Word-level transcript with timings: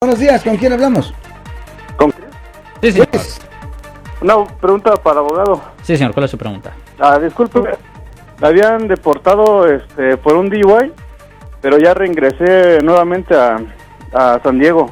Buenos 0.00 0.20
días, 0.20 0.44
¿con 0.44 0.56
quién 0.56 0.72
hablamos? 0.72 1.12
¿Con 1.96 2.12
Sí, 2.80 2.92
señor. 2.92 3.08
Pues, 3.08 3.40
Una 4.20 4.44
pregunta 4.44 4.94
para 4.94 5.14
el 5.14 5.26
abogado. 5.26 5.60
Sí, 5.82 5.96
señor. 5.96 6.14
¿Cuál 6.14 6.26
es 6.26 6.30
su 6.30 6.38
pregunta? 6.38 6.72
Ah, 7.00 7.18
disculpe, 7.18 7.58
me 8.40 8.46
habían 8.46 8.86
deportado 8.86 9.66
este, 9.66 10.16
por 10.16 10.36
un 10.36 10.50
DUI, 10.50 10.92
pero 11.60 11.78
ya 11.78 11.94
reingresé 11.94 12.78
nuevamente 12.84 13.34
a, 13.34 13.58
a 14.12 14.40
San 14.40 14.60
Diego. 14.60 14.88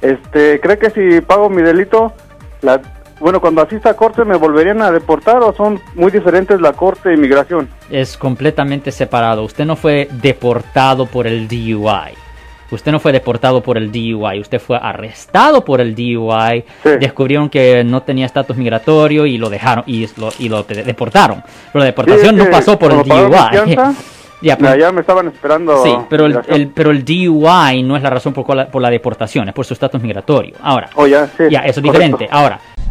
Este, 0.00 0.58
¿Cree 0.60 0.78
que 0.78 0.88
si 0.92 1.20
pago 1.20 1.50
mi 1.50 1.60
delito, 1.60 2.14
la, 2.62 2.80
bueno, 3.20 3.42
cuando 3.42 3.60
asista 3.60 3.90
a 3.90 3.94
corte 3.96 4.24
me 4.24 4.36
volverían 4.36 4.80
a 4.80 4.90
deportar 4.90 5.42
o 5.42 5.52
son 5.52 5.78
muy 5.94 6.10
diferentes 6.10 6.58
la 6.58 6.72
corte 6.72 7.10
de 7.10 7.16
inmigración? 7.16 7.68
Es 7.90 8.16
completamente 8.16 8.92
separado. 8.92 9.44
Usted 9.44 9.66
no 9.66 9.76
fue 9.76 10.08
deportado 10.10 11.04
por 11.04 11.26
el 11.26 11.46
DUI. 11.48 12.14
Usted 12.70 12.92
no 12.92 13.00
fue 13.00 13.12
deportado 13.12 13.62
por 13.62 13.78
el 13.78 13.90
DUI, 13.90 14.40
usted 14.40 14.60
fue 14.60 14.78
arrestado 14.80 15.64
por 15.64 15.80
el 15.80 15.94
DUI, 15.94 16.64
Sí. 16.82 16.90
descubrieron 17.00 17.48
que 17.48 17.82
no 17.84 18.02
tenía 18.02 18.26
estatus 18.26 18.56
migratorio 18.56 19.24
y 19.26 19.38
lo 19.38 19.48
dejaron 19.48 19.84
y 19.86 20.06
lo, 20.18 20.28
y 20.38 20.48
lo 20.50 20.62
de- 20.64 20.82
deportaron. 20.84 21.42
Pero 21.72 21.80
la 21.80 21.86
deportación 21.86 22.36
Sí, 22.36 22.44
no 22.44 22.50
pasó 22.50 22.78
por 22.78 22.92
el 22.92 23.02
DUI. 23.02 23.08
Ya, 24.40 24.56
pues- 24.56 24.78
Ya 24.78 24.92
me 24.92 25.00
estaban 25.00 25.26
esperando. 25.26 25.82
Sí, 25.82 25.92
pero 26.08 26.26
el, 26.26 26.38
el- 26.46 26.68
pero 26.68 26.92
el 26.92 27.04
DUI 27.04 27.82
no 27.82 27.96
es 27.96 28.02
la 28.04 28.10
razón 28.10 28.32
por, 28.32 28.44
cual- 28.44 28.68
por 28.68 28.80
la 28.80 28.88
deportación, 28.88 29.48
es 29.48 29.54
por 29.54 29.64
su 29.64 29.74
estatus 29.74 30.00
migratorio. 30.00 30.54
Ahora, 30.62 30.90
Oh, 30.94 31.08
ya, 31.08 31.26
sí, 31.26 31.44
ya, 31.50 31.60
eso 31.60 31.80
es 31.80 31.86
correcto. 31.86 31.90
diferente. 32.18 32.28
Ahora, 32.30 32.60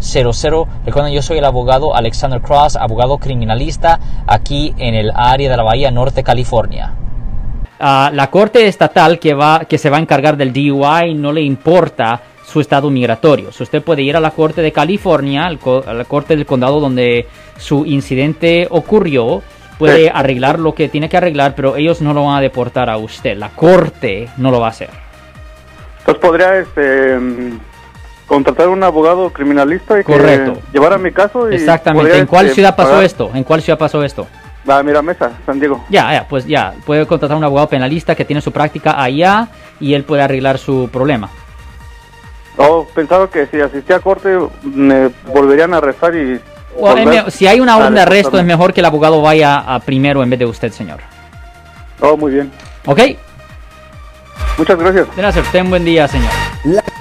1-800-530-1800. 0.00 0.66
Recuerden, 0.86 1.12
yo 1.12 1.22
soy 1.22 1.38
el 1.38 1.44
abogado 1.44 1.94
Alexander 1.94 2.40
Cross, 2.40 2.76
abogado 2.76 3.18
criminalista 3.18 3.98
aquí 4.26 4.74
en 4.78 4.94
el 4.94 5.10
área 5.14 5.50
de 5.50 5.56
la 5.56 5.62
Bahía 5.62 5.90
Norte, 5.90 6.22
California. 6.22 6.92
a 7.78 8.10
la 8.12 8.30
corte 8.30 8.66
estatal 8.66 9.18
que, 9.18 9.34
va, 9.34 9.66
que 9.66 9.76
se 9.76 9.90
va 9.90 9.98
a 9.98 10.00
encargar 10.00 10.36
del 10.36 10.52
DUI 10.52 11.14
no 11.14 11.32
le 11.32 11.42
importa 11.42 12.22
su 12.46 12.60
estado 12.60 12.90
migratorio. 12.90 13.52
So, 13.52 13.64
usted 13.64 13.82
puede 13.82 14.02
ir 14.02 14.16
a 14.16 14.20
la 14.20 14.30
corte 14.30 14.62
de 14.62 14.72
California, 14.72 15.46
a 15.46 15.94
la 15.94 16.04
corte 16.04 16.36
del 16.36 16.46
condado 16.46 16.80
donde 16.80 17.26
su 17.58 17.84
incidente 17.84 18.68
ocurrió, 18.70 19.42
puede 19.78 20.10
arreglar 20.10 20.58
lo 20.58 20.74
que 20.74 20.88
tiene 20.88 21.08
que 21.08 21.16
arreglar, 21.16 21.54
pero 21.54 21.76
ellos 21.76 22.00
no 22.00 22.14
lo 22.14 22.24
van 22.24 22.38
a 22.38 22.40
deportar 22.40 22.88
a 22.88 22.96
usted. 22.96 23.36
La 23.36 23.50
corte 23.50 24.28
no 24.36 24.50
lo 24.50 24.60
va 24.60 24.68
a 24.68 24.70
hacer. 24.70 24.90
Entonces 25.98 26.22
podría 26.22 26.58
este, 26.58 27.18
contratar 28.26 28.68
un 28.68 28.82
abogado 28.82 29.30
criminalista 29.30 29.94
y 30.00 30.04
que 30.04 30.12
Correcto. 30.12 30.58
llevara 30.72 30.98
mi 30.98 31.12
caso. 31.12 31.50
Y 31.50 31.54
Exactamente. 31.54 32.04
podría, 32.08 32.20
¿En 32.20 32.26
cuál 32.26 32.46
este, 32.46 32.54
ciudad 32.56 32.76
pasó 32.76 32.90
pagar- 32.90 33.04
esto? 33.04 33.30
¿En 33.34 33.44
cuál 33.44 33.62
ciudad 33.62 33.78
pasó 33.78 34.02
esto? 34.02 34.26
La 34.64 34.82
Miramesa, 34.82 35.30
San 35.46 35.60
Diego. 35.60 35.84
Ya, 35.88 36.12
ya, 36.12 36.26
pues 36.28 36.44
ya, 36.44 36.74
puede 36.84 37.06
contratar 37.06 37.36
a 37.36 37.38
un 37.38 37.44
abogado 37.44 37.68
penalista 37.68 38.14
que 38.16 38.24
tiene 38.24 38.42
su 38.42 38.50
práctica 38.50 39.00
allá 39.00 39.48
y 39.78 39.94
él 39.94 40.02
puede 40.02 40.22
arreglar 40.22 40.58
su 40.58 40.88
problema. 40.92 41.28
Oh, 42.56 42.86
pensaba 42.94 43.30
que 43.30 43.46
si 43.46 43.60
asistía 43.60 43.96
a 43.96 44.00
corte 44.00 44.36
me 44.64 45.10
volverían 45.26 45.72
a 45.74 45.76
arrestar 45.76 46.14
y... 46.16 46.40
Si 47.30 47.46
hay 47.46 47.60
una 47.60 47.76
orden 47.78 47.94
de 47.94 48.00
arresto, 48.00 48.38
es 48.38 48.44
mejor 48.44 48.74
que 48.74 48.80
el 48.80 48.86
abogado 48.86 49.22
vaya 49.22 49.58
a 49.58 49.78
primero 49.80 50.22
en 50.22 50.28
vez 50.30 50.38
de 50.38 50.46
usted, 50.46 50.72
señor. 50.72 50.98
Oh, 52.00 52.16
muy 52.16 52.32
bien. 52.32 52.50
¿Ok? 52.84 53.00
Muchas 54.58 54.78
gracias. 54.78 55.06
nada, 55.16 55.40
usted 55.40 55.60
un 55.60 55.70
buen 55.70 55.84
día, 55.84 56.08
señor. 56.08 56.30